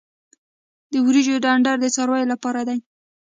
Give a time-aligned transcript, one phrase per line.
[0.91, 2.79] د وریجو ډنډر د څارویو لپاره دی.